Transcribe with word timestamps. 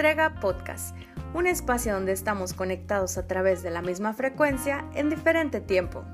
Strega 0.00 0.34
Podcast, 0.40 0.96
un 1.34 1.46
espacio 1.46 1.92
donde 1.92 2.12
estamos 2.12 2.54
conectados 2.54 3.18
a 3.18 3.26
través 3.26 3.62
de 3.62 3.70
la 3.70 3.82
misma 3.82 4.14
frecuencia 4.14 4.86
en 4.94 5.10
diferente 5.10 5.60
tiempo. 5.60 6.06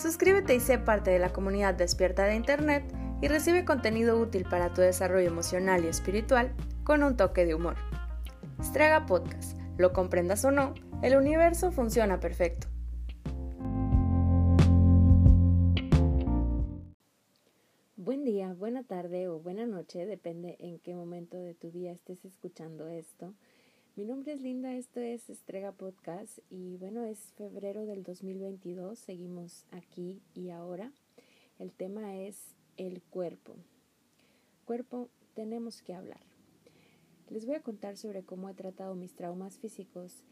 Suscríbete 0.00 0.54
y 0.54 0.60
sé 0.60 0.78
parte 0.78 1.10
de 1.10 1.18
la 1.18 1.32
comunidad 1.32 1.74
despierta 1.74 2.22
de 2.22 2.36
Internet 2.36 2.84
y 3.20 3.26
recibe 3.26 3.64
contenido 3.64 4.16
útil 4.16 4.44
para 4.48 4.72
tu 4.72 4.80
desarrollo 4.80 5.26
emocional 5.26 5.84
y 5.84 5.88
espiritual 5.88 6.54
con 6.84 7.02
un 7.02 7.16
toque 7.16 7.44
de 7.44 7.56
humor. 7.56 7.74
Strega 8.62 9.06
Podcast, 9.06 9.58
lo 9.76 9.92
comprendas 9.92 10.44
o 10.44 10.52
no, 10.52 10.74
el 11.02 11.16
universo 11.16 11.72
funciona 11.72 12.20
perfecto. 12.20 12.71
Tarde 18.84 19.28
o 19.28 19.38
buena 19.38 19.66
noche, 19.66 20.06
depende 20.06 20.56
en 20.58 20.78
qué 20.78 20.94
momento 20.94 21.36
de 21.36 21.54
tu 21.54 21.70
día 21.70 21.92
estés 21.92 22.24
escuchando 22.24 22.88
esto. 22.88 23.34
Mi 23.96 24.04
nombre 24.04 24.32
es 24.32 24.40
Linda, 24.40 24.74
esto 24.74 25.00
es 25.00 25.30
Estrega 25.30 25.72
Podcast 25.72 26.38
y 26.50 26.76
bueno, 26.78 27.04
es 27.04 27.32
febrero 27.36 27.86
del 27.86 28.02
2022, 28.02 28.98
seguimos 28.98 29.64
aquí 29.70 30.20
y 30.34 30.50
ahora. 30.50 30.92
El 31.58 31.72
tema 31.72 32.16
es 32.16 32.54
el 32.76 33.02
cuerpo. 33.02 33.54
Cuerpo, 34.64 35.08
tenemos 35.34 35.82
que 35.82 35.94
hablar. 35.94 36.22
Les 37.28 37.46
voy 37.46 37.54
a 37.54 37.62
contar 37.62 37.96
sobre 37.96 38.24
cómo 38.24 38.48
he 38.48 38.54
tratado 38.54 38.94
mis 38.94 39.14
traumas 39.14 39.58
físicos 39.58 40.22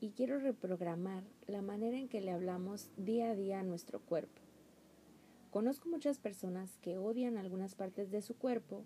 y 0.00 0.10
quiero 0.10 0.38
reprogramar 0.38 1.24
la 1.46 1.62
manera 1.62 1.98
en 1.98 2.08
que 2.08 2.20
le 2.20 2.30
hablamos 2.30 2.90
día 2.96 3.30
a 3.30 3.34
día 3.34 3.60
a 3.60 3.64
nuestro 3.64 4.00
cuerpo. 4.00 4.45
Conozco 5.56 5.88
muchas 5.88 6.18
personas 6.18 6.76
que 6.82 6.98
odian 6.98 7.38
algunas 7.38 7.74
partes 7.74 8.10
de 8.10 8.20
su 8.20 8.36
cuerpo 8.36 8.84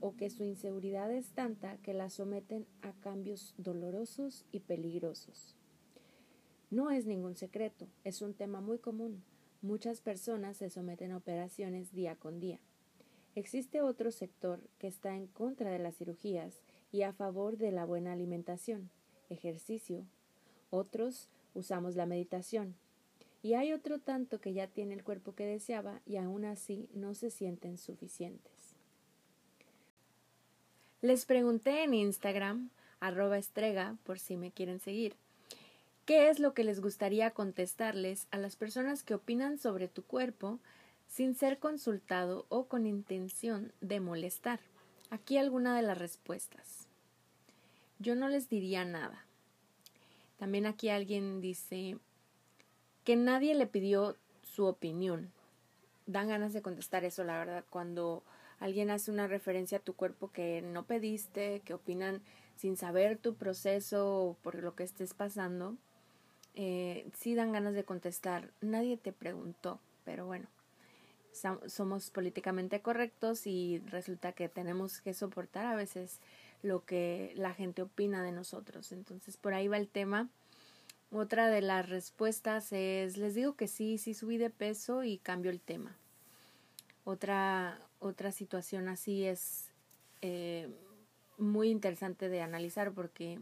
o 0.00 0.16
que 0.16 0.28
su 0.28 0.44
inseguridad 0.44 1.10
es 1.10 1.30
tanta 1.30 1.78
que 1.78 1.94
la 1.94 2.10
someten 2.10 2.66
a 2.82 2.92
cambios 3.00 3.54
dolorosos 3.56 4.44
y 4.52 4.60
peligrosos. 4.60 5.56
No 6.68 6.90
es 6.90 7.06
ningún 7.06 7.36
secreto, 7.36 7.88
es 8.04 8.20
un 8.20 8.34
tema 8.34 8.60
muy 8.60 8.78
común. 8.78 9.24
Muchas 9.62 10.02
personas 10.02 10.58
se 10.58 10.68
someten 10.68 11.12
a 11.12 11.16
operaciones 11.16 11.94
día 11.94 12.16
con 12.16 12.38
día. 12.38 12.60
Existe 13.34 13.80
otro 13.80 14.10
sector 14.10 14.60
que 14.76 14.88
está 14.88 15.16
en 15.16 15.26
contra 15.26 15.70
de 15.70 15.78
las 15.78 15.96
cirugías 15.96 16.60
y 16.92 17.00
a 17.00 17.14
favor 17.14 17.56
de 17.56 17.72
la 17.72 17.86
buena 17.86 18.12
alimentación, 18.12 18.90
ejercicio. 19.30 20.04
Otros 20.68 21.30
usamos 21.54 21.96
la 21.96 22.04
meditación, 22.04 22.76
y 23.42 23.54
hay 23.54 23.72
otro 23.72 23.98
tanto 23.98 24.40
que 24.40 24.52
ya 24.52 24.66
tiene 24.66 24.94
el 24.94 25.04
cuerpo 25.04 25.34
que 25.34 25.46
deseaba 25.46 26.00
y 26.06 26.16
aún 26.16 26.44
así 26.44 26.88
no 26.94 27.14
se 27.14 27.30
sienten 27.30 27.78
suficientes. 27.78 28.52
Les 31.00 31.24
pregunté 31.24 31.82
en 31.82 31.94
Instagram, 31.94 32.70
arroba 33.00 33.38
estrega, 33.38 33.96
por 34.04 34.18
si 34.18 34.36
me 34.36 34.50
quieren 34.50 34.80
seguir, 34.80 35.16
qué 36.04 36.28
es 36.28 36.38
lo 36.38 36.52
que 36.52 36.64
les 36.64 36.80
gustaría 36.80 37.30
contestarles 37.30 38.26
a 38.30 38.36
las 38.36 38.56
personas 38.56 39.02
que 39.02 39.14
opinan 39.14 39.58
sobre 39.58 39.88
tu 39.88 40.02
cuerpo 40.02 40.58
sin 41.08 41.34
ser 41.34 41.58
consultado 41.58 42.44
o 42.50 42.66
con 42.66 42.86
intención 42.86 43.72
de 43.80 44.00
molestar. 44.00 44.60
Aquí 45.08 45.38
alguna 45.38 45.74
de 45.74 45.82
las 45.82 45.98
respuestas. 45.98 46.86
Yo 47.98 48.14
no 48.14 48.28
les 48.28 48.48
diría 48.48 48.84
nada. 48.84 49.24
También 50.38 50.66
aquí 50.66 50.88
alguien 50.88 51.40
dice, 51.40 51.98
que 53.04 53.16
nadie 53.16 53.54
le 53.54 53.66
pidió 53.66 54.16
su 54.42 54.66
opinión. 54.66 55.32
Dan 56.06 56.28
ganas 56.28 56.52
de 56.52 56.62
contestar 56.62 57.04
eso, 57.04 57.24
la 57.24 57.38
verdad, 57.38 57.64
cuando 57.70 58.22
alguien 58.58 58.90
hace 58.90 59.10
una 59.10 59.26
referencia 59.26 59.78
a 59.78 59.82
tu 59.82 59.94
cuerpo 59.94 60.30
que 60.32 60.62
no 60.62 60.84
pediste, 60.84 61.60
que 61.64 61.74
opinan 61.74 62.20
sin 62.56 62.76
saber 62.76 63.16
tu 63.16 63.34
proceso 63.34 64.22
o 64.22 64.34
por 64.34 64.56
lo 64.56 64.74
que 64.74 64.82
estés 64.82 65.14
pasando, 65.14 65.76
eh, 66.54 67.08
sí 67.16 67.34
dan 67.34 67.52
ganas 67.52 67.74
de 67.74 67.84
contestar. 67.84 68.50
Nadie 68.60 68.96
te 68.96 69.12
preguntó, 69.12 69.80
pero 70.04 70.26
bueno, 70.26 70.46
somos 71.66 72.10
políticamente 72.10 72.80
correctos 72.80 73.46
y 73.46 73.78
resulta 73.86 74.32
que 74.32 74.48
tenemos 74.48 75.00
que 75.00 75.14
soportar 75.14 75.64
a 75.66 75.76
veces 75.76 76.20
lo 76.62 76.84
que 76.84 77.32
la 77.36 77.54
gente 77.54 77.82
opina 77.82 78.22
de 78.22 78.32
nosotros. 78.32 78.92
Entonces, 78.92 79.36
por 79.36 79.54
ahí 79.54 79.68
va 79.68 79.78
el 79.78 79.88
tema. 79.88 80.28
Otra 81.12 81.48
de 81.48 81.60
las 81.60 81.88
respuestas 81.88 82.72
es, 82.72 83.16
les 83.16 83.34
digo 83.34 83.56
que 83.56 83.66
sí, 83.66 83.98
sí 83.98 84.14
subí 84.14 84.38
de 84.38 84.50
peso 84.50 85.02
y 85.02 85.18
cambio 85.18 85.50
el 85.50 85.60
tema. 85.60 85.96
Otra, 87.04 87.80
otra 87.98 88.30
situación 88.30 88.88
así 88.88 89.24
es 89.24 89.70
eh, 90.22 90.68
muy 91.36 91.70
interesante 91.70 92.28
de 92.28 92.42
analizar 92.42 92.92
porque 92.92 93.40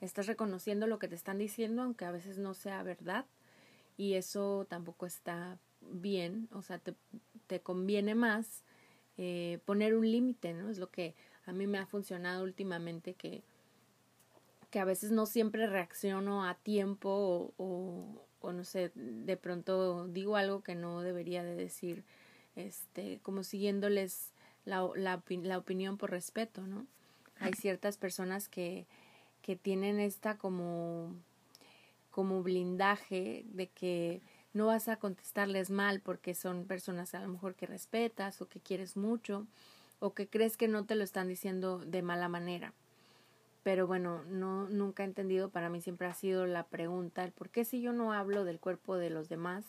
estás 0.00 0.26
reconociendo 0.26 0.86
lo 0.86 0.98
que 0.98 1.08
te 1.08 1.14
están 1.14 1.36
diciendo, 1.36 1.82
aunque 1.82 2.06
a 2.06 2.10
veces 2.10 2.38
no 2.38 2.54
sea 2.54 2.82
verdad, 2.82 3.26
y 3.98 4.14
eso 4.14 4.66
tampoco 4.68 5.04
está 5.04 5.58
bien, 5.82 6.48
o 6.52 6.62
sea, 6.62 6.78
te, 6.78 6.94
te 7.46 7.60
conviene 7.60 8.14
más 8.14 8.62
eh, 9.18 9.58
poner 9.66 9.94
un 9.94 10.10
límite, 10.10 10.54
¿no? 10.54 10.70
Es 10.70 10.78
lo 10.78 10.90
que 10.90 11.14
a 11.44 11.52
mí 11.52 11.66
me 11.66 11.76
ha 11.76 11.84
funcionado 11.84 12.44
últimamente, 12.44 13.12
que 13.12 13.42
que 14.70 14.78
a 14.78 14.84
veces 14.84 15.10
no 15.10 15.26
siempre 15.26 15.66
reacciono 15.66 16.44
a 16.44 16.54
tiempo 16.54 17.52
o, 17.56 18.26
o, 18.40 18.52
no 18.52 18.64
sé, 18.64 18.92
de 18.94 19.36
pronto 19.36 20.06
digo 20.08 20.36
algo 20.36 20.62
que 20.62 20.74
no 20.74 21.02
debería 21.02 21.42
de 21.42 21.56
decir, 21.56 22.04
este, 22.56 23.18
como 23.22 23.42
siguiéndoles 23.42 24.32
la, 24.64 24.88
la, 24.94 25.22
la 25.28 25.58
opinión 25.58 25.98
por 25.98 26.10
respeto, 26.10 26.66
¿no? 26.66 26.86
Hay 27.40 27.54
ciertas 27.54 27.96
personas 27.96 28.48
que, 28.48 28.86
que 29.42 29.56
tienen 29.56 29.98
esta 29.98 30.36
como, 30.36 31.14
como 32.10 32.42
blindaje 32.42 33.44
de 33.46 33.68
que 33.68 34.20
no 34.52 34.66
vas 34.66 34.88
a 34.88 34.96
contestarles 34.96 35.70
mal 35.70 36.00
porque 36.00 36.34
son 36.34 36.66
personas 36.66 37.14
a 37.14 37.20
lo 37.20 37.28
mejor 37.28 37.54
que 37.54 37.66
respetas 37.66 38.42
o 38.42 38.48
que 38.48 38.60
quieres 38.60 38.96
mucho 38.96 39.46
o 40.00 40.12
que 40.12 40.28
crees 40.28 40.56
que 40.56 40.68
no 40.68 40.84
te 40.84 40.96
lo 40.96 41.04
están 41.04 41.28
diciendo 41.28 41.78
de 41.78 42.02
mala 42.02 42.28
manera 42.28 42.74
pero 43.62 43.86
bueno, 43.86 44.24
no 44.24 44.68
nunca 44.68 45.02
he 45.02 45.06
entendido, 45.06 45.50
para 45.50 45.68
mí 45.68 45.80
siempre 45.80 46.06
ha 46.06 46.14
sido 46.14 46.46
la 46.46 46.66
pregunta, 46.66 47.24
el 47.24 47.32
por 47.32 47.50
qué 47.50 47.64
si 47.64 47.80
yo 47.80 47.92
no 47.92 48.12
hablo 48.12 48.44
del 48.44 48.60
cuerpo 48.60 48.96
de 48.96 49.10
los 49.10 49.28
demás, 49.28 49.64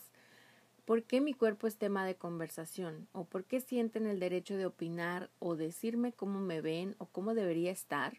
¿por 0.84 1.02
qué 1.02 1.20
mi 1.20 1.34
cuerpo 1.34 1.66
es 1.66 1.76
tema 1.76 2.06
de 2.06 2.16
conversación? 2.16 3.08
¿O 3.12 3.24
por 3.24 3.44
qué 3.44 3.60
sienten 3.60 4.06
el 4.06 4.20
derecho 4.20 4.56
de 4.56 4.66
opinar 4.66 5.30
o 5.38 5.56
decirme 5.56 6.12
cómo 6.12 6.40
me 6.40 6.60
ven 6.60 6.94
o 6.98 7.06
cómo 7.06 7.34
debería 7.34 7.70
estar? 7.70 8.18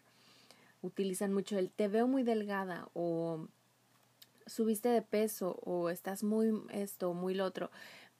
Utilizan 0.82 1.32
mucho 1.32 1.58
el 1.58 1.70
te 1.70 1.88
veo 1.88 2.06
muy 2.06 2.22
delgada 2.22 2.88
o 2.94 3.48
subiste 4.46 4.88
de 4.88 5.02
peso 5.02 5.58
o 5.64 5.90
estás 5.90 6.22
muy 6.22 6.52
esto, 6.70 7.14
muy 7.14 7.34
lo 7.34 7.44
otro. 7.44 7.70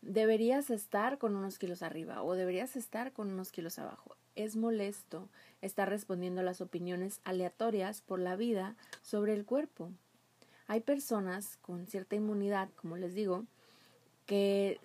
Deberías 0.00 0.70
estar 0.70 1.18
con 1.18 1.36
unos 1.36 1.58
kilos 1.58 1.82
arriba 1.82 2.22
o 2.22 2.34
deberías 2.34 2.76
estar 2.76 3.12
con 3.12 3.32
unos 3.32 3.52
kilos 3.52 3.78
abajo. 3.78 4.16
Es 4.34 4.56
molesto 4.56 5.28
estar 5.62 5.88
respondiendo 5.88 6.40
a 6.40 6.44
las 6.44 6.60
opiniones 6.60 7.20
aleatorias 7.24 8.00
por 8.00 8.18
la 8.18 8.36
vida 8.36 8.76
sobre 9.02 9.34
el 9.34 9.44
cuerpo. 9.44 9.90
Hay 10.66 10.80
personas 10.80 11.56
con 11.58 11.86
cierta 11.86 12.16
inmunidad, 12.16 12.68
como 12.76 12.96
les 12.96 13.14
digo, 13.14 13.44
que 14.26 14.80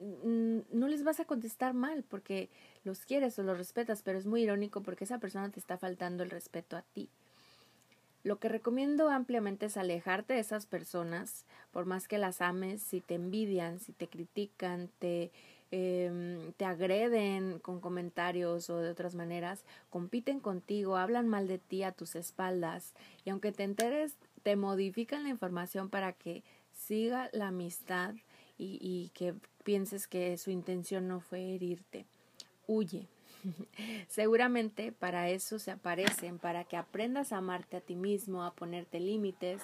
no 0.00 0.88
les 0.88 1.02
vas 1.02 1.18
a 1.18 1.24
contestar 1.24 1.74
mal 1.74 2.04
porque 2.04 2.50
los 2.84 3.04
quieres 3.04 3.38
o 3.38 3.42
los 3.42 3.58
respetas, 3.58 4.02
pero 4.02 4.18
es 4.18 4.26
muy 4.26 4.42
irónico 4.42 4.82
porque 4.82 5.04
esa 5.04 5.18
persona 5.18 5.50
te 5.50 5.58
está 5.58 5.76
faltando 5.76 6.22
el 6.22 6.30
respeto 6.30 6.76
a 6.76 6.82
ti. 6.82 7.08
Lo 8.24 8.38
que 8.38 8.48
recomiendo 8.48 9.08
ampliamente 9.10 9.66
es 9.66 9.76
alejarte 9.76 10.34
de 10.34 10.40
esas 10.40 10.66
personas, 10.66 11.44
por 11.70 11.86
más 11.86 12.08
que 12.08 12.18
las 12.18 12.40
ames, 12.40 12.82
si 12.82 13.00
te 13.00 13.14
envidian, 13.14 13.80
si 13.80 13.92
te 13.92 14.08
critican, 14.08 14.90
te 14.98 15.30
eh, 15.70 16.52
te 16.56 16.64
agreden 16.64 17.58
con 17.58 17.80
comentarios 17.80 18.70
o 18.70 18.78
de 18.78 18.90
otras 18.90 19.14
maneras, 19.14 19.64
compiten 19.90 20.40
contigo, 20.40 20.96
hablan 20.96 21.28
mal 21.28 21.46
de 21.46 21.58
ti 21.58 21.82
a 21.82 21.92
tus 21.92 22.16
espaldas 22.16 22.94
y 23.24 23.30
aunque 23.30 23.52
te 23.52 23.64
enteres, 23.64 24.14
te 24.42 24.56
modifican 24.56 25.24
la 25.24 25.28
información 25.28 25.90
para 25.90 26.12
que 26.12 26.42
siga 26.72 27.28
la 27.32 27.48
amistad 27.48 28.14
y, 28.56 28.78
y 28.80 29.10
que 29.14 29.34
pienses 29.64 30.06
que 30.06 30.36
su 30.38 30.50
intención 30.50 31.08
no 31.08 31.20
fue 31.20 31.54
herirte. 31.54 32.06
Huye. 32.66 33.08
Seguramente 34.08 34.92
para 34.92 35.28
eso 35.28 35.58
se 35.58 35.70
aparecen, 35.70 36.38
para 36.38 36.64
que 36.64 36.76
aprendas 36.76 37.32
a 37.32 37.38
amarte 37.38 37.76
a 37.76 37.80
ti 37.80 37.94
mismo, 37.94 38.42
a 38.42 38.54
ponerte 38.54 39.00
límites. 39.00 39.62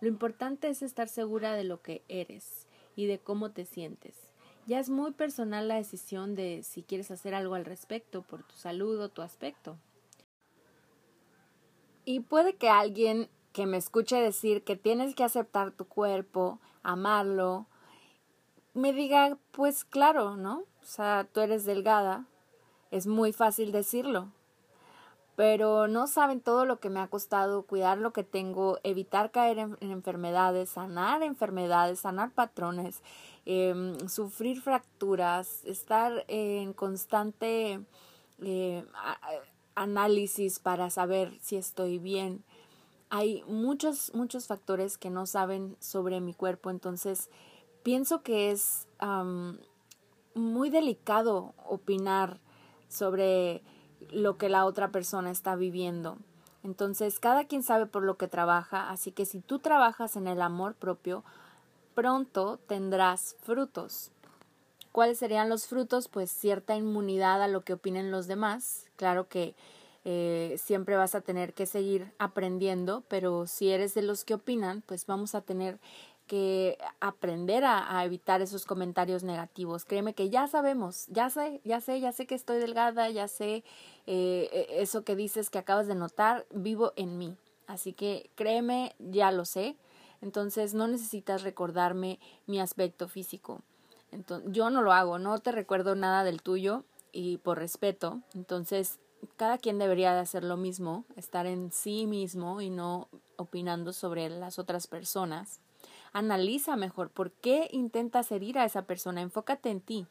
Lo 0.00 0.08
importante 0.08 0.68
es 0.68 0.82
estar 0.82 1.08
segura 1.08 1.54
de 1.54 1.64
lo 1.64 1.82
que 1.82 2.02
eres 2.08 2.66
y 2.96 3.06
de 3.06 3.18
cómo 3.18 3.50
te 3.50 3.64
sientes. 3.64 4.29
Ya 4.70 4.78
es 4.78 4.88
muy 4.88 5.10
personal 5.10 5.66
la 5.66 5.74
decisión 5.74 6.36
de 6.36 6.62
si 6.62 6.84
quieres 6.84 7.10
hacer 7.10 7.34
algo 7.34 7.56
al 7.56 7.64
respecto 7.64 8.22
por 8.22 8.44
tu 8.44 8.54
salud 8.54 9.00
o 9.00 9.08
tu 9.08 9.20
aspecto. 9.20 9.76
Y 12.04 12.20
puede 12.20 12.54
que 12.54 12.68
alguien 12.68 13.28
que 13.52 13.66
me 13.66 13.78
escuche 13.78 14.14
decir 14.14 14.62
que 14.62 14.76
tienes 14.76 15.16
que 15.16 15.24
aceptar 15.24 15.72
tu 15.72 15.86
cuerpo, 15.86 16.60
amarlo, 16.84 17.66
me 18.72 18.92
diga, 18.92 19.38
pues 19.50 19.84
claro, 19.84 20.36
¿no? 20.36 20.58
O 20.80 20.86
sea, 20.86 21.26
tú 21.32 21.40
eres 21.40 21.64
delgada, 21.64 22.26
es 22.92 23.08
muy 23.08 23.32
fácil 23.32 23.72
decirlo. 23.72 24.30
Pero 25.40 25.88
no 25.88 26.06
saben 26.06 26.42
todo 26.42 26.66
lo 26.66 26.80
que 26.80 26.90
me 26.90 27.00
ha 27.00 27.08
costado 27.08 27.62
cuidar 27.62 27.96
lo 27.96 28.12
que 28.12 28.24
tengo, 28.24 28.78
evitar 28.82 29.30
caer 29.30 29.56
en, 29.56 29.78
enfermedades, 29.80 30.68
sanar 30.68 31.22
enfermedades, 31.22 32.00
sanar 32.00 32.30
patrones, 32.32 33.00
em, 33.46 33.98
sufrir 34.06 34.60
fracturas, 34.60 35.64
estar 35.64 36.26
en 36.28 36.74
constante 36.74 37.80
eh, 38.42 38.84
análisis 39.74 40.58
para 40.58 40.90
saber 40.90 41.32
si 41.40 41.56
estoy 41.56 41.98
bien. 41.98 42.44
Hay 43.08 43.42
muchos, 43.46 44.12
muchos 44.14 44.46
factores 44.46 44.98
que 44.98 45.08
no 45.08 45.24
saben 45.24 45.74
sobre 45.80 46.20
mi 46.20 46.34
cuerpo, 46.34 46.68
entonces 46.68 47.30
pienso 47.82 48.22
que 48.22 48.50
es 48.50 48.88
muy 50.34 50.68
delicado 50.68 51.54
opinar 51.64 52.40
sobre 52.90 53.62
lo 54.10 54.38
que 54.38 54.48
la 54.48 54.64
otra 54.64 54.88
persona 54.88 55.30
está 55.30 55.56
viviendo. 55.56 56.16
Entonces, 56.62 57.18
cada 57.20 57.44
quien 57.44 57.62
sabe 57.62 57.86
por 57.86 58.02
lo 58.02 58.16
que 58.16 58.28
trabaja, 58.28 58.90
así 58.90 59.12
que 59.12 59.24
si 59.24 59.40
tú 59.40 59.58
trabajas 59.58 60.16
en 60.16 60.26
el 60.26 60.42
amor 60.42 60.74
propio, 60.74 61.24
pronto 61.94 62.58
tendrás 62.66 63.36
frutos. 63.42 64.10
¿Cuáles 64.92 65.18
serían 65.18 65.48
los 65.48 65.66
frutos? 65.66 66.08
Pues 66.08 66.30
cierta 66.30 66.76
inmunidad 66.76 67.42
a 67.42 67.48
lo 67.48 67.62
que 67.62 67.74
opinen 67.74 68.10
los 68.10 68.26
demás. 68.26 68.86
Claro 68.96 69.28
que 69.28 69.54
eh, 70.04 70.56
siempre 70.58 70.96
vas 70.96 71.14
a 71.14 71.20
tener 71.20 71.52
que 71.52 71.66
seguir 71.66 72.12
aprendiendo, 72.18 73.04
pero 73.08 73.46
si 73.46 73.70
eres 73.70 73.94
de 73.94 74.02
los 74.02 74.24
que 74.24 74.34
opinan, 74.34 74.82
pues 74.86 75.06
vamos 75.06 75.34
a 75.34 75.42
tener 75.42 75.78
que 76.30 76.78
aprender 77.00 77.64
a, 77.64 78.04
evitar 78.04 78.40
esos 78.40 78.64
comentarios 78.64 79.24
negativos. 79.24 79.84
Créeme 79.84 80.14
que 80.14 80.30
ya 80.30 80.46
sabemos, 80.46 81.08
ya 81.08 81.28
sé, 81.28 81.60
ya 81.64 81.80
sé, 81.80 81.98
ya 81.98 82.12
sé 82.12 82.28
que 82.28 82.36
estoy 82.36 82.60
delgada, 82.60 83.10
ya 83.10 83.26
sé 83.26 83.64
eh, 84.06 84.48
e, 84.52 84.80
eso 84.80 85.02
que 85.02 85.16
dices 85.16 85.50
que 85.50 85.58
acabas 85.58 85.88
de 85.88 85.96
notar, 85.96 86.46
vivo 86.52 86.92
en 86.94 87.18
mí. 87.18 87.34
Así 87.66 87.92
que 87.92 88.30
créeme, 88.36 88.94
ya 89.00 89.32
lo 89.32 89.44
sé. 89.44 89.74
Entonces 90.22 90.72
no 90.72 90.86
necesitas 90.86 91.42
recordarme 91.42 92.20
mi 92.46 92.60
aspecto 92.60 93.08
físico. 93.08 93.62
Entonces, 94.12 94.52
yo 94.52 94.70
no 94.70 94.82
lo 94.82 94.92
hago, 94.92 95.18
no 95.18 95.36
te 95.40 95.50
recuerdo 95.50 95.96
nada 95.96 96.22
del 96.22 96.42
tuyo 96.42 96.84
y 97.10 97.38
por 97.38 97.58
respeto. 97.58 98.20
Entonces, 98.34 99.00
cada 99.36 99.58
quien 99.58 99.80
debería 99.80 100.14
de 100.14 100.20
hacer 100.20 100.44
lo 100.44 100.56
mismo, 100.56 101.04
estar 101.16 101.46
en 101.46 101.72
sí 101.72 102.06
mismo 102.06 102.60
y 102.60 102.70
no 102.70 103.08
opinando 103.34 103.92
sobre 103.92 104.30
las 104.30 104.60
otras 104.60 104.86
personas 104.86 105.58
analiza 106.12 106.76
mejor 106.76 107.10
por 107.10 107.32
qué 107.32 107.68
intentas 107.72 108.30
herir 108.32 108.58
a 108.58 108.64
esa 108.64 108.82
persona, 108.82 109.20
enfócate 109.20 109.70
en 109.70 109.80
ti. 109.80 110.06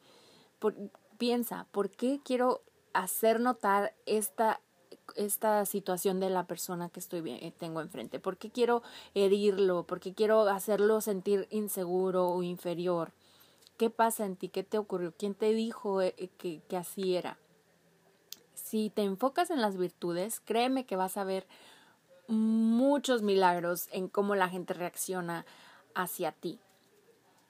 piensa, 1.18 1.68
¿por 1.72 1.90
qué 1.90 2.20
quiero 2.24 2.62
hacer 2.94 3.40
notar 3.40 3.94
esta 4.06 4.62
esta 5.16 5.66
situación 5.66 6.20
de 6.20 6.30
la 6.30 6.46
persona 6.46 6.90
que 6.90 7.00
estoy 7.00 7.22
bien, 7.22 7.52
tengo 7.58 7.82
enfrente? 7.82 8.20
¿Por 8.20 8.38
qué 8.38 8.52
quiero 8.52 8.84
herirlo? 9.16 9.84
¿Por 9.84 10.00
qué 10.00 10.14
quiero 10.14 10.42
hacerlo 10.48 11.02
sentir 11.02 11.48
inseguro 11.50 12.30
o 12.30 12.44
inferior? 12.44 13.12
¿Qué 13.78 13.90
pasa 13.90 14.26
en 14.26 14.36
ti? 14.36 14.50
¿Qué 14.50 14.64
te 14.64 14.78
ocurrió? 14.78 15.14
¿Quién 15.18 15.36
te 15.36 15.54
dijo 15.54 16.02
eh, 16.02 16.14
que, 16.38 16.62
que 16.68 16.78
así 16.78 17.16
era? 17.16 17.38
Si 18.54 18.90
te 18.90 19.04
enfocas 19.04 19.50
en 19.52 19.62
las 19.62 19.78
virtudes, 19.78 20.42
créeme 20.42 20.86
que 20.86 20.96
vas 20.96 21.18
a 21.18 21.24
ver 21.24 21.48
muchos 22.28 23.22
milagros 23.22 23.88
en 23.92 24.08
cómo 24.08 24.36
la 24.36 24.50
gente 24.50 24.74
reacciona 24.74 25.46
hacia 26.02 26.32
ti. 26.32 26.60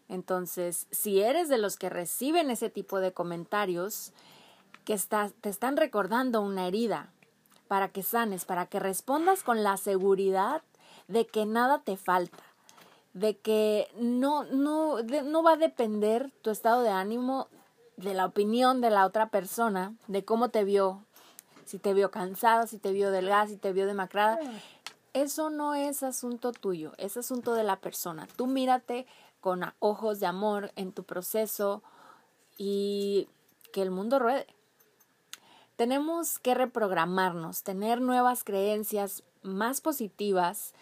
Entonces, 0.07 0.87
si 0.91 1.21
eres 1.21 1.49
de 1.49 1.57
los 1.57 1.77
que 1.77 1.89
reciben 1.89 2.49
ese 2.49 2.69
tipo 2.69 2.99
de 2.99 3.13
comentarios, 3.13 4.11
que 4.83 4.99
te 5.41 5.49
están 5.49 5.77
recordando 5.77 6.41
una 6.41 6.67
herida, 6.67 7.11
para 7.67 7.89
que 7.89 8.01
sanes, 8.01 8.45
para 8.45 8.65
que 8.65 8.79
respondas 8.79 9.43
con 9.43 9.63
la 9.63 9.77
seguridad 9.77 10.63
de 11.07 11.27
que 11.27 11.45
nada 11.45 11.79
te 11.83 11.97
falta, 11.97 12.43
de 13.13 13.37
que 13.37 13.87
no, 13.95 14.43
no, 14.45 15.03
no 15.03 15.43
va 15.43 15.53
a 15.53 15.57
depender 15.57 16.31
tu 16.41 16.49
estado 16.49 16.81
de 16.81 16.89
ánimo 16.89 17.47
de 17.97 18.15
la 18.15 18.25
opinión 18.25 18.81
de 18.81 18.89
la 18.89 19.05
otra 19.05 19.29
persona, 19.29 19.93
de 20.07 20.25
cómo 20.25 20.49
te 20.49 20.63
vio, 20.63 21.03
si 21.65 21.77
te 21.77 21.93
vio 21.93 22.09
cansado, 22.09 22.65
si 22.65 22.79
te 22.79 22.91
vio 22.91 23.11
delgada, 23.11 23.45
si 23.45 23.57
te 23.57 23.71
vio 23.71 23.85
demacrada 23.85 24.39
eso 25.13 25.49
no 25.49 25.75
es 25.75 26.03
asunto 26.03 26.51
tuyo, 26.51 26.93
es 26.97 27.17
asunto 27.17 27.53
de 27.53 27.63
la 27.63 27.77
persona. 27.77 28.27
Tú 28.35 28.47
mírate 28.47 29.05
con 29.41 29.61
ojos 29.79 30.19
de 30.19 30.25
amor 30.25 30.71
en 30.75 30.91
tu 30.91 31.03
proceso 31.03 31.81
y 32.57 33.27
que 33.71 33.81
el 33.81 33.91
mundo 33.91 34.19
ruede. 34.19 34.47
Tenemos 35.75 36.39
que 36.39 36.55
reprogramarnos, 36.55 37.63
tener 37.63 38.01
nuevas 38.01 38.43
creencias 38.43 39.23
más 39.43 39.79
positivas 39.79 40.73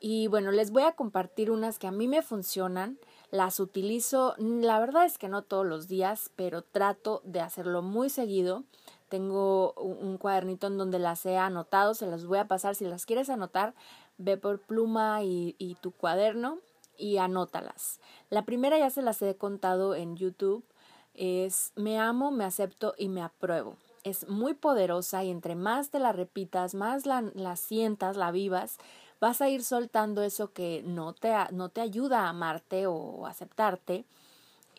y 0.00 0.26
bueno, 0.28 0.50
les 0.50 0.70
voy 0.70 0.82
a 0.82 0.92
compartir 0.92 1.50
unas 1.50 1.78
que 1.78 1.86
a 1.86 1.92
mí 1.92 2.08
me 2.08 2.22
funcionan. 2.22 2.98
Las 3.30 3.60
utilizo, 3.60 4.34
la 4.38 4.80
verdad 4.80 5.04
es 5.04 5.18
que 5.18 5.28
no 5.28 5.42
todos 5.42 5.66
los 5.66 5.86
días, 5.86 6.30
pero 6.34 6.62
trato 6.62 7.20
de 7.24 7.40
hacerlo 7.40 7.82
muy 7.82 8.10
seguido 8.10 8.64
tengo 9.10 9.74
un 9.74 10.16
cuadernito 10.16 10.68
en 10.68 10.78
donde 10.78 10.98
las 10.98 11.26
he 11.26 11.36
anotado, 11.36 11.92
se 11.92 12.06
las 12.06 12.24
voy 12.24 12.38
a 12.38 12.46
pasar. 12.46 12.74
Si 12.74 12.86
las 12.86 13.04
quieres 13.04 13.28
anotar, 13.28 13.74
ve 14.16 14.38
por 14.38 14.60
pluma 14.60 15.22
y, 15.22 15.76
tu 15.82 15.90
cuaderno 15.90 16.58
y 16.96 17.18
anótalas. 17.18 18.00
La 18.30 18.46
primera 18.46 18.78
ya 18.78 18.88
se 18.88 19.02
las 19.02 19.20
he 19.20 19.36
contado 19.36 19.94
en 19.94 20.16
YouTube. 20.16 20.64
Es 21.12 21.72
me 21.74 21.98
amo, 21.98 22.30
me 22.30 22.44
acepto 22.44 22.94
y 22.96 23.08
me 23.08 23.20
apruebo. 23.20 23.76
Es 24.04 24.28
muy 24.28 24.54
poderosa 24.54 25.24
y 25.24 25.30
entre 25.30 25.56
más 25.56 25.90
te 25.90 25.98
la 25.98 26.12
repitas, 26.12 26.74
más 26.74 27.04
la, 27.04 27.22
la 27.34 27.56
sientas, 27.56 28.16
la 28.16 28.30
vivas, 28.30 28.78
vas 29.20 29.42
a 29.42 29.50
ir 29.50 29.62
soltando 29.64 30.22
eso 30.22 30.52
que 30.52 30.82
no 30.86 31.12
te, 31.12 31.34
no 31.50 31.68
te 31.68 31.80
ayuda 31.80 32.20
a 32.20 32.28
amarte 32.30 32.86
o 32.86 33.26
aceptarte 33.26 34.06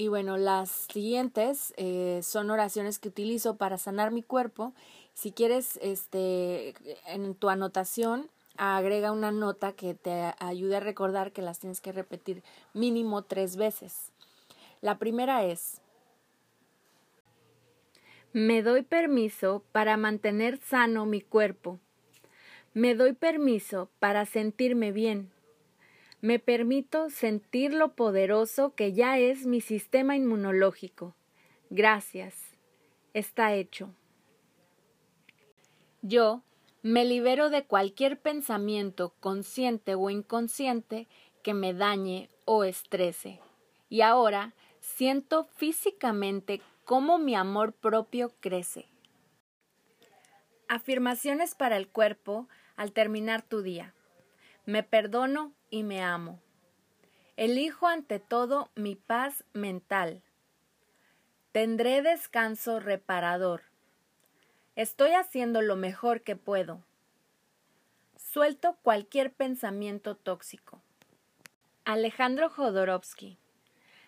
y 0.01 0.07
bueno, 0.07 0.35
las 0.35 0.71
siguientes 0.91 1.75
eh, 1.77 2.21
son 2.23 2.49
oraciones 2.49 2.97
que 2.97 3.09
utilizo 3.09 3.57
para 3.57 3.77
sanar 3.77 4.09
mi 4.09 4.23
cuerpo. 4.23 4.73
Si 5.13 5.31
quieres, 5.31 5.77
este, 5.79 6.73
en 7.05 7.35
tu 7.35 7.49
anotación, 7.49 8.27
agrega 8.57 9.11
una 9.11 9.31
nota 9.31 9.73
que 9.73 9.93
te 9.93 10.33
ayude 10.39 10.77
a 10.77 10.79
recordar 10.79 11.31
que 11.31 11.43
las 11.43 11.59
tienes 11.59 11.81
que 11.81 11.91
repetir 11.91 12.41
mínimo 12.73 13.21
tres 13.21 13.57
veces. 13.57 14.11
La 14.81 14.97
primera 14.97 15.45
es, 15.45 15.81
me 18.33 18.63
doy 18.63 18.81
permiso 18.81 19.63
para 19.71 19.97
mantener 19.97 20.59
sano 20.63 21.05
mi 21.05 21.21
cuerpo. 21.21 21.79
Me 22.73 22.95
doy 22.95 23.13
permiso 23.13 23.91
para 23.99 24.25
sentirme 24.25 24.91
bien. 24.91 25.29
Me 26.21 26.37
permito 26.37 27.09
sentir 27.09 27.73
lo 27.73 27.95
poderoso 27.95 28.75
que 28.75 28.93
ya 28.93 29.17
es 29.17 29.47
mi 29.47 29.59
sistema 29.59 30.15
inmunológico. 30.15 31.15
Gracias. 31.71 32.35
Está 33.13 33.55
hecho. 33.55 33.89
Yo 36.03 36.43
me 36.83 37.05
libero 37.05 37.49
de 37.49 37.65
cualquier 37.65 38.19
pensamiento 38.19 39.15
consciente 39.19 39.95
o 39.95 40.11
inconsciente 40.11 41.07
que 41.41 41.55
me 41.55 41.73
dañe 41.73 42.29
o 42.45 42.63
estrese. 42.63 43.39
Y 43.89 44.01
ahora 44.01 44.53
siento 44.79 45.45
físicamente 45.55 46.61
cómo 46.85 47.17
mi 47.17 47.35
amor 47.35 47.73
propio 47.73 48.31
crece. 48.39 48.87
Afirmaciones 50.67 51.55
para 51.55 51.77
el 51.77 51.87
cuerpo 51.87 52.47
al 52.75 52.91
terminar 52.91 53.41
tu 53.41 53.61
día. 53.61 53.93
Me 54.65 54.83
perdono 54.83 55.53
y 55.71 55.81
me 55.81 56.03
amo. 56.03 56.39
Elijo 57.37 57.87
ante 57.87 58.19
todo 58.19 58.69
mi 58.75 58.95
paz 58.95 59.43
mental. 59.53 60.21
Tendré 61.51 62.03
descanso 62.03 62.79
reparador. 62.79 63.63
Estoy 64.75 65.13
haciendo 65.13 65.63
lo 65.63 65.75
mejor 65.75 66.21
que 66.21 66.35
puedo. 66.35 66.83
Suelto 68.15 68.77
cualquier 68.83 69.33
pensamiento 69.33 70.15
tóxico. 70.15 70.81
Alejandro 71.83 72.49
Jodorowsky. 72.49 73.37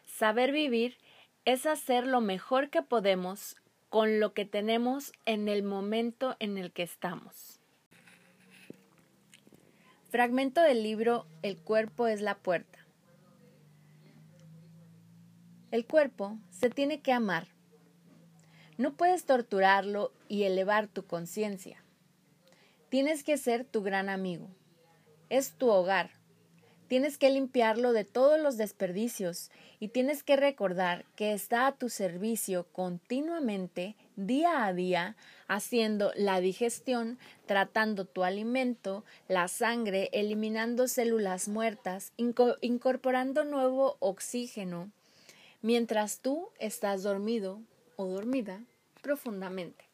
Saber 0.05 0.51
vivir 0.51 0.97
es 1.45 1.65
hacer 1.65 2.05
lo 2.05 2.21
mejor 2.21 2.69
que 2.69 2.83
podemos 2.83 3.55
con 3.89 4.19
lo 4.19 4.33
que 4.33 4.45
tenemos 4.45 5.11
en 5.25 5.49
el 5.49 5.63
momento 5.63 6.35
en 6.39 6.57
el 6.57 6.71
que 6.71 6.83
estamos. 6.83 7.62
Fragmento 10.13 10.61
del 10.61 10.83
libro 10.83 11.25
El 11.41 11.57
cuerpo 11.57 12.05
es 12.05 12.21
la 12.21 12.37
puerta. 12.37 12.77
El 15.71 15.87
cuerpo 15.87 16.37
se 16.51 16.69
tiene 16.69 17.01
que 17.01 17.11
amar. 17.11 17.47
No 18.77 18.93
puedes 18.93 19.25
torturarlo 19.25 20.13
y 20.27 20.43
elevar 20.43 20.87
tu 20.87 21.07
conciencia. 21.07 21.83
Tienes 22.89 23.23
que 23.23 23.37
ser 23.37 23.65
tu 23.65 23.81
gran 23.81 24.07
amigo. 24.07 24.51
Es 25.29 25.53
tu 25.53 25.69
hogar. 25.69 26.11
Tienes 26.87 27.17
que 27.17 27.29
limpiarlo 27.29 27.93
de 27.93 28.03
todos 28.03 28.39
los 28.39 28.57
desperdicios 28.57 29.49
y 29.79 29.87
tienes 29.87 30.21
que 30.23 30.35
recordar 30.35 31.05
que 31.15 31.33
está 31.33 31.65
a 31.65 31.71
tu 31.71 31.89
servicio 31.89 32.65
continuamente, 32.71 33.95
día 34.15 34.65
a 34.65 34.73
día, 34.73 35.15
haciendo 35.47 36.11
la 36.15 36.39
digestión, 36.39 37.17
tratando 37.45 38.05
tu 38.05 38.23
alimento, 38.23 39.03
la 39.27 39.47
sangre, 39.47 40.09
eliminando 40.13 40.87
células 40.87 41.47
muertas, 41.47 42.11
incorporando 42.17 43.43
nuevo 43.43 43.97
oxígeno, 43.99 44.91
mientras 45.61 46.19
tú 46.19 46.49
estás 46.59 47.03
dormido 47.03 47.61
o 47.95 48.05
dormida 48.05 48.61
profundamente. 49.01 49.85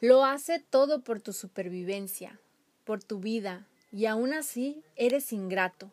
Lo 0.00 0.24
hace 0.24 0.58
todo 0.58 1.00
por 1.02 1.20
tu 1.20 1.32
supervivencia, 1.32 2.38
por 2.84 3.02
tu 3.02 3.18
vida, 3.18 3.66
y 3.96 4.04
aún 4.04 4.34
así 4.34 4.84
eres 4.94 5.32
ingrato. 5.32 5.90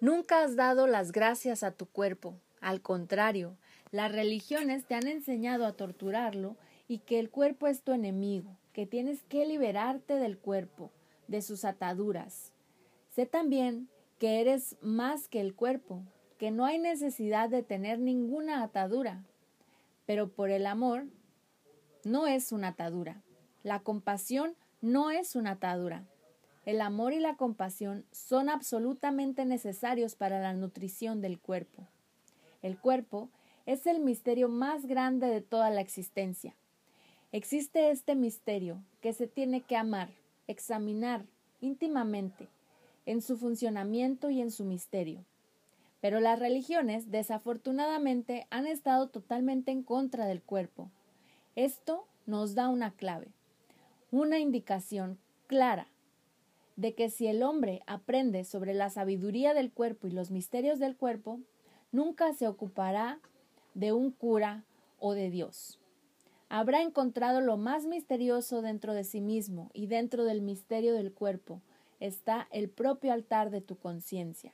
Nunca 0.00 0.42
has 0.42 0.56
dado 0.56 0.88
las 0.88 1.12
gracias 1.12 1.62
a 1.62 1.70
tu 1.70 1.86
cuerpo. 1.86 2.34
Al 2.60 2.80
contrario, 2.80 3.56
las 3.92 4.10
religiones 4.10 4.84
te 4.84 4.96
han 4.96 5.06
enseñado 5.06 5.64
a 5.64 5.74
torturarlo 5.74 6.56
y 6.88 6.98
que 6.98 7.20
el 7.20 7.30
cuerpo 7.30 7.68
es 7.68 7.82
tu 7.82 7.92
enemigo, 7.92 8.58
que 8.72 8.84
tienes 8.84 9.22
que 9.22 9.46
liberarte 9.46 10.14
del 10.14 10.38
cuerpo, 10.38 10.90
de 11.28 11.40
sus 11.40 11.64
ataduras. 11.64 12.52
Sé 13.10 13.26
también 13.26 13.88
que 14.18 14.40
eres 14.40 14.76
más 14.80 15.28
que 15.28 15.40
el 15.40 15.54
cuerpo, 15.54 16.02
que 16.36 16.50
no 16.50 16.64
hay 16.64 16.80
necesidad 16.80 17.48
de 17.48 17.62
tener 17.62 18.00
ninguna 18.00 18.64
atadura. 18.64 19.22
Pero 20.04 20.32
por 20.32 20.50
el 20.50 20.66
amor 20.66 21.06
no 22.02 22.26
es 22.26 22.50
una 22.50 22.68
atadura. 22.68 23.22
La 23.62 23.84
compasión 23.84 24.56
no 24.80 25.12
es 25.12 25.36
una 25.36 25.52
atadura. 25.52 26.08
El 26.66 26.80
amor 26.80 27.12
y 27.12 27.20
la 27.20 27.36
compasión 27.36 28.06
son 28.10 28.48
absolutamente 28.48 29.44
necesarios 29.44 30.14
para 30.14 30.40
la 30.40 30.54
nutrición 30.54 31.20
del 31.20 31.38
cuerpo. 31.38 31.86
El 32.62 32.78
cuerpo 32.78 33.28
es 33.66 33.86
el 33.86 34.00
misterio 34.00 34.48
más 34.48 34.86
grande 34.86 35.26
de 35.26 35.42
toda 35.42 35.68
la 35.68 35.82
existencia. 35.82 36.54
Existe 37.32 37.90
este 37.90 38.14
misterio 38.14 38.82
que 39.02 39.12
se 39.12 39.26
tiene 39.26 39.60
que 39.60 39.76
amar, 39.76 40.08
examinar 40.46 41.26
íntimamente 41.60 42.48
en 43.04 43.20
su 43.20 43.36
funcionamiento 43.36 44.30
y 44.30 44.40
en 44.40 44.50
su 44.50 44.64
misterio. 44.64 45.24
Pero 46.00 46.20
las 46.20 46.38
religiones, 46.38 47.10
desafortunadamente, 47.10 48.46
han 48.48 48.66
estado 48.66 49.08
totalmente 49.08 49.70
en 49.70 49.82
contra 49.82 50.26
del 50.26 50.42
cuerpo. 50.42 50.90
Esto 51.56 52.06
nos 52.24 52.54
da 52.54 52.68
una 52.68 52.90
clave, 52.90 53.28
una 54.10 54.38
indicación 54.38 55.18
clara 55.46 55.88
de 56.76 56.94
que 56.94 57.10
si 57.10 57.26
el 57.26 57.42
hombre 57.42 57.82
aprende 57.86 58.44
sobre 58.44 58.74
la 58.74 58.90
sabiduría 58.90 59.54
del 59.54 59.70
cuerpo 59.70 60.06
y 60.06 60.10
los 60.10 60.30
misterios 60.30 60.78
del 60.78 60.96
cuerpo, 60.96 61.40
nunca 61.92 62.32
se 62.32 62.48
ocupará 62.48 63.20
de 63.74 63.92
un 63.92 64.10
cura 64.10 64.64
o 64.98 65.14
de 65.14 65.30
Dios. 65.30 65.78
Habrá 66.48 66.82
encontrado 66.82 67.40
lo 67.40 67.56
más 67.56 67.86
misterioso 67.86 68.62
dentro 68.62 68.94
de 68.94 69.04
sí 69.04 69.20
mismo 69.20 69.70
y 69.72 69.86
dentro 69.86 70.24
del 70.24 70.42
misterio 70.42 70.94
del 70.94 71.12
cuerpo 71.12 71.60
está 72.00 72.48
el 72.50 72.68
propio 72.68 73.12
altar 73.12 73.50
de 73.50 73.60
tu 73.60 73.76
conciencia. 73.76 74.52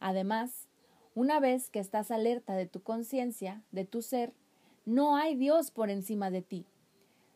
Además, 0.00 0.68
una 1.14 1.40
vez 1.40 1.70
que 1.70 1.78
estás 1.78 2.10
alerta 2.10 2.54
de 2.54 2.66
tu 2.66 2.82
conciencia, 2.82 3.62
de 3.70 3.84
tu 3.84 4.02
ser, 4.02 4.32
no 4.84 5.16
hay 5.16 5.36
Dios 5.36 5.70
por 5.70 5.90
encima 5.90 6.30
de 6.30 6.42
ti. 6.42 6.66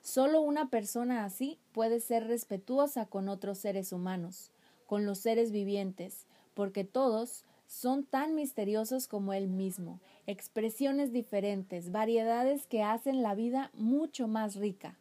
Solo 0.07 0.41
una 0.41 0.71
persona 0.71 1.25
así 1.25 1.59
puede 1.73 1.99
ser 1.99 2.29
respetuosa 2.29 3.07
con 3.07 3.29
otros 3.29 3.59
seres 3.59 3.93
humanos, 3.93 4.53
con 4.87 5.05
los 5.05 5.19
seres 5.19 5.51
vivientes, 5.51 6.27
porque 6.55 6.85
todos 6.85 7.43
son 7.67 8.05
tan 8.05 8.37
misteriosos 8.37 9.09
como 9.09 9.33
él 9.33 9.49
mismo, 9.49 9.99
expresiones 10.29 11.13
diferentes, 11.13 11.91
variedades 11.91 12.69
que 12.69 12.85
hacen 12.85 13.21
la 13.21 13.35
vida 13.35 13.73
mucho 13.75 14.29
más 14.29 14.55
rica. 14.55 14.97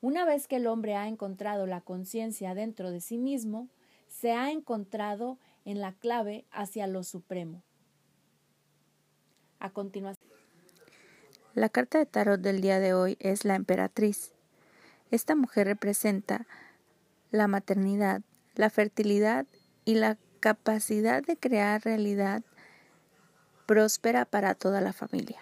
Una 0.00 0.24
vez 0.24 0.46
que 0.46 0.56
el 0.56 0.68
hombre 0.68 0.94
ha 0.94 1.08
encontrado 1.08 1.66
la 1.66 1.80
conciencia 1.80 2.54
dentro 2.54 2.92
de 2.92 3.00
sí 3.00 3.18
mismo, 3.18 3.68
se 4.06 4.30
ha 4.30 4.52
encontrado 4.52 5.38
en 5.64 5.80
la 5.80 5.92
clave 5.92 6.44
hacia 6.52 6.86
lo 6.86 7.02
supremo. 7.02 7.64
A 9.58 9.70
continuación. 9.70 10.31
La 11.54 11.68
carta 11.68 11.98
de 11.98 12.06
tarot 12.06 12.40
del 12.40 12.62
día 12.62 12.80
de 12.80 12.94
hoy 12.94 13.18
es 13.20 13.44
la 13.44 13.56
emperatriz. 13.56 14.32
Esta 15.10 15.34
mujer 15.34 15.66
representa 15.66 16.46
la 17.30 17.46
maternidad, 17.46 18.22
la 18.54 18.70
fertilidad 18.70 19.44
y 19.84 19.96
la 19.96 20.16
capacidad 20.40 21.22
de 21.22 21.36
crear 21.36 21.84
realidad 21.84 22.42
próspera 23.66 24.24
para 24.24 24.54
toda 24.54 24.80
la 24.80 24.94
familia. 24.94 25.40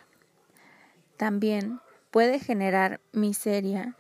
También 1.17 1.81
puede 2.11 2.40
generar 2.40 3.00
miseria 3.12 3.97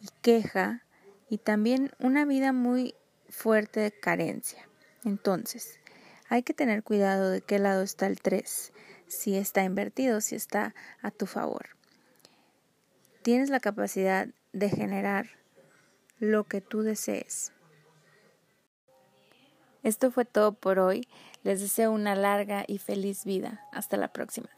y 0.00 0.08
queja 0.22 0.84
y 1.28 1.36
también 1.36 1.90
una 1.98 2.24
vida 2.24 2.54
muy 2.54 2.94
fuerte 3.28 3.80
de 3.80 3.92
carencia. 3.92 4.66
Entonces, 5.04 5.78
hay 6.30 6.44
que 6.44 6.54
tener 6.54 6.82
cuidado 6.82 7.28
de 7.28 7.42
qué 7.42 7.58
lado 7.58 7.82
está 7.82 8.06
el 8.06 8.22
3 8.22 8.72
si 9.12 9.36
está 9.36 9.62
invertido, 9.62 10.22
si 10.22 10.36
está 10.36 10.74
a 11.02 11.10
tu 11.10 11.26
favor. 11.26 11.68
Tienes 13.22 13.50
la 13.50 13.60
capacidad 13.60 14.26
de 14.52 14.70
generar 14.70 15.26
lo 16.18 16.44
que 16.44 16.62
tú 16.62 16.80
desees. 16.82 17.52
Esto 19.82 20.10
fue 20.10 20.24
todo 20.24 20.54
por 20.54 20.78
hoy. 20.78 21.06
Les 21.42 21.60
deseo 21.60 21.92
una 21.92 22.14
larga 22.14 22.64
y 22.66 22.78
feliz 22.78 23.24
vida. 23.24 23.68
Hasta 23.72 23.96
la 23.96 24.12
próxima. 24.12 24.48